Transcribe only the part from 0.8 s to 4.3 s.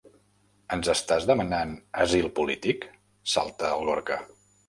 estàs demanant asil polític? —salta el Gorka.